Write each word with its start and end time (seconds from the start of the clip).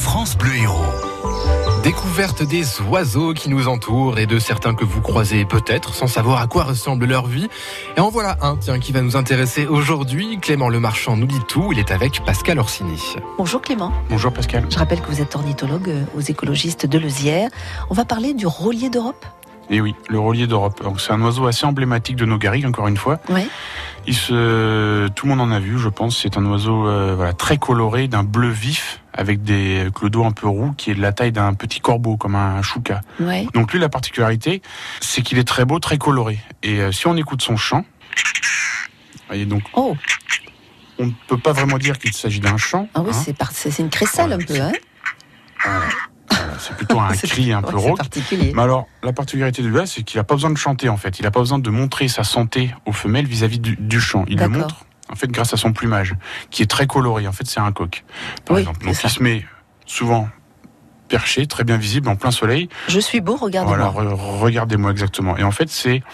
France 0.00 0.36
Bleu 0.36 0.56
Héros. 0.56 0.80
Découverte 1.84 2.42
des 2.42 2.80
oiseaux 2.80 3.34
qui 3.34 3.50
nous 3.50 3.68
entourent 3.68 4.18
et 4.18 4.24
de 4.24 4.38
certains 4.38 4.74
que 4.74 4.84
vous 4.84 5.02
croisez 5.02 5.44
peut-être 5.44 5.94
sans 5.94 6.06
savoir 6.06 6.40
à 6.40 6.46
quoi 6.46 6.64
ressemble 6.64 7.04
leur 7.04 7.26
vie. 7.26 7.48
Et 7.98 8.00
en 8.00 8.08
voilà 8.08 8.38
un, 8.40 8.56
tiens, 8.56 8.78
qui 8.78 8.92
va 8.92 9.02
nous 9.02 9.16
intéresser 9.16 9.66
aujourd'hui. 9.66 10.38
Clément 10.40 10.70
Le 10.70 10.80
Marchand 10.80 11.18
nous 11.18 11.26
dit 11.26 11.42
tout. 11.46 11.70
Il 11.72 11.78
est 11.78 11.90
avec 11.90 12.24
Pascal 12.24 12.58
Orsini. 12.58 13.14
Bonjour 13.36 13.60
Clément. 13.60 13.92
Bonjour 14.08 14.32
Pascal. 14.32 14.64
Je 14.70 14.78
rappelle 14.78 15.02
que 15.02 15.08
vous 15.08 15.20
êtes 15.20 15.36
ornithologue 15.36 15.90
euh, 15.90 16.04
aux 16.16 16.20
écologistes 16.20 16.86
de 16.86 16.98
Lezière. 16.98 17.50
On 17.90 17.94
va 17.94 18.06
parler 18.06 18.32
du 18.32 18.46
rôlier 18.46 18.88
d'Europe? 18.88 19.26
Et 19.68 19.76
eh 19.76 19.80
oui, 19.80 19.94
le 20.08 20.18
rôlier 20.18 20.48
d'Europe. 20.48 20.82
C'est 20.98 21.12
un 21.12 21.22
oiseau 21.22 21.46
assez 21.46 21.64
emblématique 21.64 22.16
de 22.16 22.24
nos 22.24 22.38
garrigues, 22.38 22.66
encore 22.66 22.88
une 22.88 22.96
fois. 22.96 23.20
Oui. 23.28 23.46
Il 24.06 24.14
se, 24.16 25.08
tout 25.08 25.26
le 25.26 25.34
monde 25.34 25.40
en 25.40 25.50
a 25.54 25.60
vu, 25.60 25.78
je 25.78 25.88
pense. 25.88 26.18
C'est 26.22 26.36
un 26.36 26.44
oiseau 26.46 26.88
euh, 26.88 27.14
voilà, 27.14 27.32
très 27.32 27.58
coloré, 27.58 28.08
d'un 28.08 28.24
bleu 28.24 28.48
vif, 28.48 29.00
avec 29.12 29.42
des 29.42 29.80
avec 29.80 30.00
le 30.00 30.10
dos 30.10 30.24
un 30.24 30.32
peu 30.32 30.48
roux, 30.48 30.72
qui 30.76 30.90
est 30.90 30.94
de 30.94 31.02
la 31.02 31.12
taille 31.12 31.32
d'un 31.32 31.54
petit 31.54 31.80
corbeau, 31.80 32.16
comme 32.16 32.34
un 32.34 32.60
chouca. 32.62 33.02
Ouais. 33.20 33.46
Donc 33.54 33.72
lui, 33.72 33.78
la 33.78 33.88
particularité, 33.88 34.62
c'est 35.00 35.22
qu'il 35.22 35.38
est 35.38 35.44
très 35.46 35.64
beau, 35.64 35.78
très 35.78 35.98
coloré. 35.98 36.38
Et 36.62 36.80
euh, 36.80 36.92
si 36.92 37.06
on 37.06 37.16
écoute 37.16 37.42
son 37.42 37.56
chant, 37.56 37.84
voyez 39.28 39.44
donc, 39.46 39.62
Oh, 39.74 39.96
on 40.98 41.06
ne 41.06 41.12
peut 41.28 41.38
pas 41.38 41.52
vraiment 41.52 41.78
dire 41.78 41.98
qu'il 41.98 42.12
s'agit 42.12 42.40
d'un 42.40 42.56
chant. 42.56 42.88
ah 42.94 43.02
oui, 43.02 43.10
hein. 43.10 43.22
c'est 43.24 43.36
par- 43.36 43.52
c'est 43.52 43.70
c'est 43.70 43.82
une 43.82 43.90
crécelle 43.90 44.28
Voilà, 44.28 44.42
un 44.42 44.46
peu, 44.46 44.60
hein 44.60 44.72
Voilà, 45.62 45.86
c'est 46.70 46.76
plutôt 46.76 46.98
un 47.00 47.08
cri 47.12 47.52
un 47.52 47.60
ouais, 47.62 47.70
peu 47.70 47.78
C'est 47.78 47.88
rauque. 47.88 47.96
particulier. 47.98 48.52
Mais 48.54 48.62
alors, 48.62 48.86
la 49.02 49.12
particularité 49.12 49.62
de 49.62 49.68
lui, 49.68 49.86
c'est 49.86 50.02
qu'il 50.02 50.18
n'a 50.18 50.24
pas 50.24 50.34
besoin 50.34 50.50
de 50.50 50.56
chanter 50.58 50.88
en 50.88 50.96
fait. 50.96 51.18
Il 51.18 51.22
n'a 51.24 51.30
pas 51.30 51.40
besoin 51.40 51.58
de 51.58 51.70
montrer 51.70 52.08
sa 52.08 52.24
santé 52.24 52.74
aux 52.86 52.92
femelles 52.92 53.26
vis-à-vis 53.26 53.58
du, 53.58 53.76
du 53.76 54.00
chant. 54.00 54.24
Il 54.28 54.38
le 54.38 54.48
montre 54.48 54.84
en 55.10 55.16
fait 55.16 55.30
grâce 55.30 55.52
à 55.52 55.56
son 55.56 55.72
plumage, 55.72 56.14
qui 56.50 56.62
est 56.62 56.66
très 56.70 56.86
coloré. 56.86 57.26
En 57.26 57.32
fait, 57.32 57.46
c'est 57.46 57.60
un 57.60 57.72
coq, 57.72 58.04
par 58.44 58.54
Oui, 58.56 58.60
exemple. 58.62 58.84
Donc, 58.86 58.94
ça. 58.94 59.08
il 59.08 59.10
se 59.10 59.22
met 59.22 59.44
souvent 59.86 60.28
perché, 61.08 61.46
très 61.46 61.64
bien 61.64 61.76
visible, 61.76 62.08
en 62.08 62.14
plein 62.14 62.30
soleil. 62.30 62.68
Je 62.86 63.00
suis 63.00 63.20
beau, 63.20 63.34
regardez-moi. 63.34 63.90
Voilà, 63.90 64.12
re- 64.12 64.14
regardez-moi 64.40 64.92
exactement. 64.92 65.36
Et 65.36 65.42
en 65.42 65.50
fait, 65.50 65.68
c'est 65.68 66.04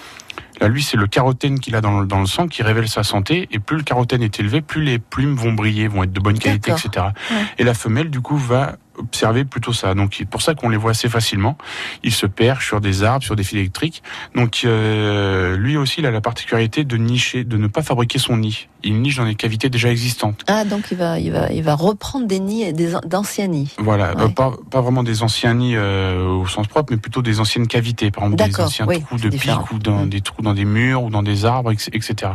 là, 0.63 0.69
lui, 0.69 0.83
c'est 0.83 0.97
le 0.97 1.07
carotène 1.07 1.61
qu'il 1.61 1.77
a 1.77 1.83
dans 1.83 2.01
le, 2.01 2.07
dans 2.07 2.21
le 2.21 2.25
sang 2.27 2.47
qui 2.49 2.63
révèle 2.63 2.89
sa 2.89 3.03
santé. 3.03 3.47
Et 3.53 3.59
plus 3.59 3.77
le 3.77 3.83
carotène 3.83 4.23
est 4.23 4.41
élevé, 4.41 4.63
plus 4.63 4.83
les 4.83 4.99
plumes 4.99 5.35
vont 5.35 5.53
briller, 5.53 5.87
vont 5.89 6.03
être 6.03 6.13
de 6.15 6.21
bonne 6.21 6.39
qualité, 6.39 6.71
etc. 6.71 6.89
Ouais. 7.31 7.37
Et 7.59 7.65
la 7.65 7.75
femelle, 7.75 8.09
du 8.09 8.23
coup, 8.23 8.39
va 8.39 8.77
observer 8.99 9.45
plutôt 9.45 9.73
ça. 9.73 9.95
Donc, 9.95 10.15
c'est 10.19 10.25
pour 10.29 10.43
ça 10.43 10.55
qu'on 10.55 10.69
les 10.69 10.77
voit 10.77 10.93
assez 10.93 11.09
facilement. 11.09 11.57
Il 12.03 12.13
se 12.13 12.27
perche 12.27 12.67
sur 12.67 12.81
des 12.81 13.03
arbres, 13.03 13.25
sur 13.25 13.37
des 13.37 13.43
fils 13.45 13.59
électriques. 13.59 14.03
Donc, 14.35 14.63
euh, 14.65 15.57
lui 15.57 15.77
aussi, 15.77 16.01
il 16.01 16.07
a 16.07 16.11
la 16.11 16.21
particularité 16.21 16.85
de 16.85 16.97
nicher, 16.97 17.45
de 17.45 17.57
ne 17.57 17.67
pas 17.67 17.83
fabriquer 17.83 18.19
son 18.19 18.37
nid. 18.37 18.69
Il 18.83 19.01
niche 19.01 19.17
dans 19.17 19.25
des 19.27 19.35
cavités 19.35 19.69
déjà 19.69 19.91
existantes. 19.91 20.45
Ah, 20.47 20.65
donc 20.65 20.89
il 20.91 20.97
va, 20.97 21.19
il 21.19 21.33
va, 21.33 21.51
il 21.53 21.63
va 21.63 21.75
reprendre 21.75 22.27
des 22.27 22.39
nids, 22.39 22.73
des 22.73 22.93
d'anciens 23.05 23.49
nids. 23.49 23.75
Voilà, 23.79 24.15
Ouais. 24.15 24.23
Euh, 24.25 24.29
pas, 24.29 24.53
pas 24.71 24.81
vraiment 24.81 25.03
des 25.03 25.23
anciens 25.23 25.55
nids 25.55 25.75
euh, 25.77 26.25
au 26.27 26.47
sens 26.47 26.67
propre, 26.69 26.93
mais 26.93 26.99
plutôt 26.99 27.23
des 27.23 27.41
anciennes 27.41 27.67
cavités, 27.67 28.11
par 28.11 28.25
exemple 28.25 28.45
des 28.45 28.61
anciens 28.61 28.87
oui, 28.87 29.03
trous 29.03 29.17
de 29.19 29.29
pics 29.31 29.73
ou 29.73 29.79
dans 29.79 30.05
Mm. 30.05 30.09
des 30.09 30.21
trous 30.21 30.43
dans 30.43 30.55
des 30.55 30.65
murs 30.65 31.03
ou 31.03 31.11
dans 31.11 31.23
des 31.23 31.45
arbres, 31.45 31.73
etc. 31.73 32.33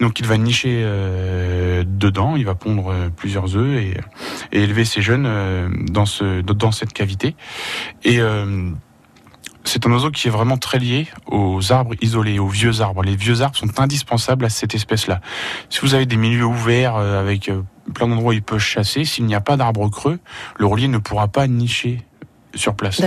Donc 0.00 0.18
il 0.18 0.26
va 0.26 0.36
nicher 0.38 0.82
dedans, 1.86 2.36
il 2.36 2.44
va 2.44 2.54
pondre 2.54 2.92
plusieurs 3.16 3.56
œufs 3.56 3.78
et, 3.80 3.94
et 4.52 4.62
élever 4.62 4.84
ses 4.84 5.02
jeunes 5.02 5.26
euh, 5.26 5.68
dans, 5.90 6.06
ce, 6.06 6.40
dans 6.40 6.72
cette 6.72 6.92
cavité. 6.92 7.34
Et 8.04 8.20
euh, 8.20 8.70
c'est 9.64 9.86
un 9.86 9.92
oiseau 9.92 10.10
qui 10.10 10.28
est 10.28 10.30
vraiment 10.30 10.58
très 10.58 10.78
lié 10.78 11.08
aux 11.26 11.72
arbres 11.72 11.94
isolés, 12.00 12.38
aux 12.38 12.48
vieux 12.48 12.80
arbres. 12.80 13.02
Les 13.02 13.16
vieux 13.16 13.42
arbres 13.42 13.56
sont 13.56 13.80
indispensables 13.80 14.44
à 14.44 14.48
cette 14.48 14.74
espèce-là. 14.74 15.20
Si 15.70 15.80
vous 15.80 15.94
avez 15.94 16.06
des 16.06 16.16
milieux 16.16 16.44
ouverts 16.44 16.96
euh, 16.96 17.20
avec 17.20 17.50
plein 17.94 18.08
d'endroits 18.08 18.30
où 18.30 18.32
il 18.32 18.42
peut 18.42 18.58
chasser, 18.58 19.04
s'il 19.04 19.26
n'y 19.26 19.34
a 19.34 19.40
pas 19.40 19.56
d'arbres 19.56 19.88
creux, 19.88 20.18
le 20.58 20.66
roulier 20.66 20.88
ne 20.88 20.98
pourra 20.98 21.28
pas 21.28 21.46
nicher 21.46 22.05
sur 22.56 22.74
place. 22.74 23.00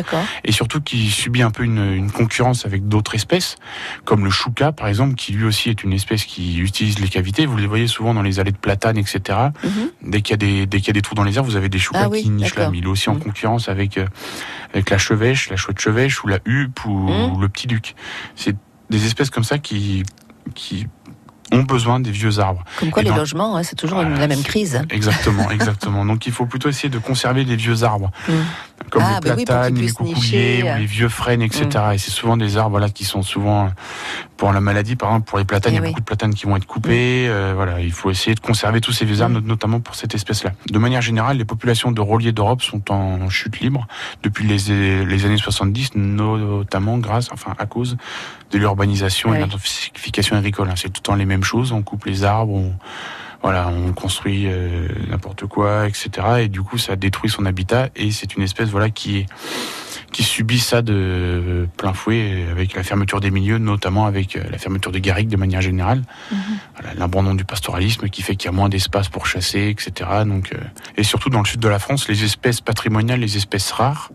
Et 0.43 0.51
surtout 0.51 0.79
qu'il 0.81 1.09
subit 1.11 1.41
un 1.41 1.51
peu 1.51 1.63
une, 1.63 1.93
une 1.93 2.11
concurrence 2.11 2.65
avec 2.65 2.87
d'autres 2.87 3.15
espèces, 3.15 3.55
comme 4.05 4.23
le 4.23 4.29
chouca 4.29 4.71
par 4.71 4.87
exemple, 4.87 5.15
qui 5.15 5.33
lui 5.33 5.45
aussi 5.45 5.69
est 5.69 5.83
une 5.83 5.93
espèce 5.93 6.25
qui 6.25 6.59
utilise 6.59 6.99
les 6.99 7.07
cavités. 7.09 7.45
Vous 7.45 7.57
les 7.57 7.67
voyez 7.67 7.87
souvent 7.87 8.13
dans 8.13 8.21
les 8.21 8.39
allées 8.39 8.51
de 8.51 8.57
platanes, 8.57 8.97
etc. 8.97 9.37
Mhm. 9.63 9.71
Dès 10.11 10.21
qu'il 10.21 10.31
y 10.31 10.33
a 10.33 10.37
des 10.37 10.65
dès 10.65 10.77
qu'il 10.79 10.87
y 10.87 10.91
a 10.91 10.93
des 10.93 11.01
trous 11.01 11.15
dans 11.15 11.23
les 11.23 11.37
arbres, 11.37 11.49
vous 11.49 11.57
avez 11.57 11.69
des 11.69 11.79
choucas 11.79 12.03
Ah 12.05 12.09
oui, 12.09 12.21
qui 12.23 12.29
nichent 12.29 12.55
là. 12.55 12.69
Mais 12.69 12.77
il 12.77 12.83
est 12.85 12.87
aussi 12.87 13.09
en 13.09 13.15
Mhm. 13.15 13.21
concurrence 13.23 13.69
avec 13.69 13.97
euh, 13.97 14.05
avec 14.73 14.89
la 14.89 14.97
chevêche, 14.97 15.49
la 15.49 15.55
chouette 15.57 15.79
chevêche 15.79 16.23
ou 16.23 16.27
la 16.27 16.39
huppe 16.45 16.85
ou, 16.85 16.91
Mhm. 17.09 17.31
ou 17.33 17.39
le 17.39 17.49
petit 17.49 17.67
duc. 17.67 17.95
C'est 18.35 18.55
des 18.89 19.05
espèces 19.05 19.29
comme 19.29 19.43
ça 19.43 19.57
qui 19.57 20.03
qui 20.55 20.87
ont 21.51 21.63
besoin 21.63 21.99
des 21.99 22.11
vieux 22.11 22.39
arbres. 22.39 22.63
Comme 22.79 22.91
quoi, 22.91 23.01
Et 23.01 23.05
les 23.05 23.11
dans- 23.11 23.17
logements, 23.17 23.55
hein, 23.57 23.63
c'est 23.63 23.75
toujours 23.75 24.01
une- 24.01 24.17
la 24.19 24.27
même 24.27 24.43
crise. 24.43 24.81
Exactement, 24.89 25.49
exactement. 25.51 26.05
Donc 26.05 26.25
il 26.27 26.31
faut 26.33 26.45
plutôt 26.45 26.69
essayer 26.69 26.89
de 26.89 26.99
conserver 26.99 27.43
les 27.43 27.55
vieux 27.55 27.83
arbres, 27.83 28.11
Mm. 28.27 28.33
comme 28.89 29.03
Ah, 29.05 29.19
les 29.23 29.29
bah 29.29 29.35
oui, 29.37 29.45
platanes, 29.45 29.75
les 29.75 29.91
coucouliers, 29.91 30.63
ou 30.63 30.67
euh. 30.67 30.77
les 30.77 30.85
vieux 30.85 31.09
frênes, 31.09 31.41
etc. 31.41 31.67
Et 31.93 31.97
c'est 31.97 32.11
souvent 32.11 32.37
des 32.37 32.57
arbres 32.57 32.71
voilà, 32.71 32.89
qui 32.89 33.03
sont 33.05 33.23
souvent 33.23 33.71
pour 34.37 34.53
la 34.53 34.61
maladie, 34.61 34.95
par 34.95 35.09
exemple 35.09 35.27
pour 35.27 35.37
les 35.37 35.43
platanes, 35.45 35.73
Eh 35.73 35.75
il 35.75 35.79
y 35.79 35.79
a 35.79 35.81
oui. 35.83 35.89
beaucoup 35.89 35.99
de 36.01 36.05
platanes 36.05 36.33
qui 36.33 36.45
vont 36.45 36.55
être 36.55 36.65
coupées. 36.65 37.27
euh, 37.27 37.53
voilà, 37.55 37.79
il 37.81 37.91
faut 37.91 38.09
essayer 38.09 38.35
de 38.35 38.39
conserver 38.39 38.79
tous 38.81 38.93
ces 38.93 39.05
vieux 39.05 39.21
arbres, 39.21 39.39
Mm. 39.41 39.45
notamment 39.47 39.79
pour 39.79 39.95
cette 39.95 40.15
espèce-là. 40.15 40.51
De 40.69 40.79
manière 40.79 41.01
générale, 41.01 41.37
les 41.37 41.45
populations 41.45 41.91
de 41.91 41.99
rôliers 42.01 42.31
d'Europe 42.31 42.61
sont 42.61 42.91
en 42.91 43.29
chute 43.29 43.59
libre 43.59 43.87
depuis 44.23 44.45
les, 44.47 45.03
les 45.05 45.25
années 45.25 45.37
70, 45.37 45.91
notamment 45.95 46.97
grâce, 46.97 47.29
enfin 47.33 47.53
à 47.57 47.65
cause 47.65 47.97
de 48.51 48.57
l'urbanisation 48.57 49.33
et 49.33 49.37
de 49.37 49.41
l'intensification 49.43 50.35
agricole. 50.37 50.69
hein. 50.69 50.73
C'est 50.75 50.87
tout 50.89 51.01
le 51.01 51.03
temps 51.03 51.15
les 51.15 51.25
mêmes 51.25 51.38
choses. 51.43 51.71
On 51.71 51.81
coupe 51.81 52.05
les 52.05 52.23
arbres, 52.23 52.53
on, 52.53 52.73
voilà, 53.41 53.69
on 53.69 53.93
construit 53.93 54.45
euh, 54.47 54.87
n'importe 55.07 55.45
quoi, 55.45 55.87
etc. 55.87 56.09
Et 56.41 56.47
du 56.47 56.61
coup, 56.61 56.77
ça 56.77 56.95
détruit 56.95 57.29
son 57.29 57.45
habitat. 57.45 57.89
Et 57.95 58.11
c'est 58.11 58.35
une 58.35 58.43
espèce, 58.43 58.69
voilà, 58.69 58.89
qui 58.89 59.25
subit 60.23 60.59
ça 60.59 60.81
de 60.81 60.93
euh, 60.95 61.65
plein 61.77 61.93
fouet 61.93 62.45
avec 62.49 62.75
la 62.75 62.83
fermeture 62.83 63.19
des 63.19 63.31
milieux, 63.31 63.57
notamment 63.57 64.05
avec 64.05 64.35
euh, 64.35 64.43
la 64.49 64.57
fermeture 64.57 64.91
des 64.91 65.01
garrigues 65.01 65.29
de 65.29 65.37
manière 65.37 65.61
générale. 65.61 66.03
Mhm. 66.31 66.39
Voilà, 66.75 66.93
l'abandon 66.95 67.35
du 67.35 67.45
pastoralisme 67.45 68.09
qui 68.09 68.21
fait 68.21 68.35
qu'il 68.35 68.45
y 68.45 68.53
a 68.53 68.55
moins 68.55 68.69
d'espace 68.69 69.09
pour 69.09 69.25
chasser, 69.25 69.69
etc. 69.69 70.09
Donc, 70.25 70.53
euh, 70.53 70.57
et 70.97 71.03
surtout 71.03 71.29
dans 71.29 71.39
le 71.39 71.45
sud 71.45 71.59
de 71.59 71.67
la 71.67 71.79
France, 71.79 72.07
les 72.07 72.23
espèces 72.23 72.61
patrimoniales, 72.61 73.19
les 73.19 73.37
espèces 73.37 73.71
rares 73.71 74.11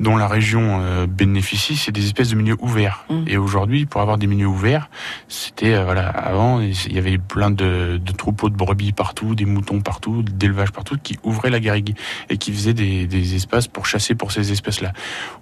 dont 0.00 0.16
la 0.16 0.26
région 0.26 0.80
euh, 0.80 1.06
bénéficie, 1.06 1.76
c'est 1.76 1.92
des 1.92 2.06
espèces 2.06 2.30
de 2.30 2.34
milieux 2.34 2.56
ouverts. 2.60 3.04
Mhm. 3.10 3.24
Et 3.28 3.36
aujourd'hui, 3.36 3.86
pour 3.86 4.00
avoir 4.00 4.18
des 4.18 4.26
milieux 4.26 4.46
ouverts, 4.46 4.88
c'était 5.28 5.74
euh, 5.74 5.84
voilà, 5.84 6.08
avant 6.08 6.60
il 6.60 6.92
y 6.92 6.98
avait 6.98 7.18
plein 7.18 7.50
de, 7.50 8.00
de 8.02 8.12
troupeaux 8.12 8.48
de 8.48 8.56
brebis 8.56 8.92
partout, 8.92 9.34
des 9.34 9.44
moutons 9.44 9.80
partout, 9.80 10.22
d'élevage 10.22 10.72
partout 10.72 10.96
qui 11.00 11.18
ouvraient 11.22 11.50
la 11.50 11.60
garrigue 11.60 11.94
et 12.30 12.38
qui 12.38 12.52
faisaient 12.52 12.74
des, 12.74 13.06
des 13.06 13.34
espaces 13.34 13.68
pour 13.68 13.86
chasser 13.86 14.14
pour 14.14 14.32
ces 14.32 14.50
espèces-là. 14.50 14.92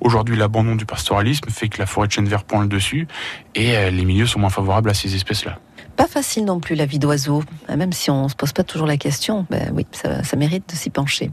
Aujourd'hui, 0.00 0.36
l'abandon 0.36 0.74
du 0.74 0.84
pastoralisme 0.84 1.48
fait 1.50 1.68
que 1.68 1.78
la 1.78 1.86
forêt 1.86 2.08
de 2.08 2.12
chêne 2.12 2.28
vert 2.28 2.44
prend 2.44 2.60
le 2.60 2.68
dessus 2.68 3.06
et 3.54 3.76
euh, 3.76 3.90
les 3.90 4.04
milieux 4.04 4.26
sont 4.26 4.40
moins 4.40 4.50
favorables 4.50 4.90
à 4.90 4.94
ces 4.94 5.14
espèces-là. 5.14 5.58
Pas 5.98 6.06
facile 6.06 6.44
non 6.44 6.60
plus 6.60 6.76
la 6.76 6.86
vie 6.86 7.00
d'oiseau, 7.00 7.42
Ah, 7.66 7.74
même 7.74 7.92
si 7.92 8.08
on 8.08 8.28
se 8.28 8.36
pose 8.36 8.52
pas 8.52 8.62
toujours 8.62 8.86
la 8.86 8.96
question. 8.96 9.46
Ben 9.50 9.72
oui, 9.74 9.84
ça, 9.90 10.22
ça 10.22 10.36
mérite 10.36 10.68
de 10.68 10.76
s'y 10.76 10.90
pencher. 10.90 11.32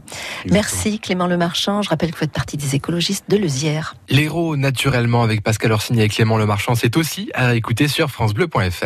Merci 0.50 0.98
Clément 0.98 1.28
Le 1.28 1.36
Marchand. 1.36 1.82
Je 1.82 1.88
rappelle 1.88 2.10
que 2.10 2.16
vous 2.16 2.20
faites 2.20 2.32
partie 2.32 2.56
des 2.56 2.74
écologistes 2.74 3.15
Lezière. 3.30 3.94
L'héros 4.08 4.56
naturellement 4.56 5.22
avec 5.22 5.42
Pascal 5.42 5.72
Orsini 5.72 6.02
et 6.02 6.08
Clément 6.08 6.36
Le 6.36 6.46
Marchand, 6.46 6.74
c'est 6.74 6.96
aussi 6.96 7.30
à 7.34 7.54
écouter 7.54 7.88
sur 7.88 8.10
francebleu.fr. 8.10 8.84